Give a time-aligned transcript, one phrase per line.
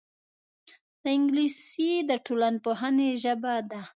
[1.11, 3.81] انګلیسي د ټولنپوهنې ژبه ده